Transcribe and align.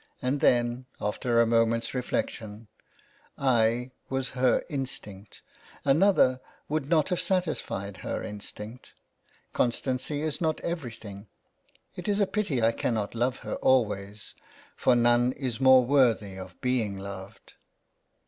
And 0.22 0.38
then, 0.38 0.86
after 1.00 1.40
a 1.40 1.48
moment's 1.48 1.94
reflection," 1.94 2.68
I 3.36 3.90
was 4.08 4.28
her 4.38 4.62
instinct; 4.68 5.42
another 5.84 6.38
would 6.68 6.88
not 6.88 7.08
have 7.08 7.18
satisfied 7.18 7.96
her 7.96 8.22
instinct; 8.22 8.94
constancy 9.52 10.22
is 10.22 10.40
not 10.40 10.60
everything. 10.60 11.26
It's 11.96 12.20
a 12.20 12.26
pity 12.28 12.62
I 12.62 12.70
cannot 12.70 13.16
love 13.16 13.38
her 13.38 13.56
always, 13.56 14.34
for 14.76 14.94
none 14.94 15.32
is 15.32 15.60
more 15.60 15.84
worthy 15.84 16.36
of 16.36 16.60
being 16.60 16.96
loved." 16.96 17.54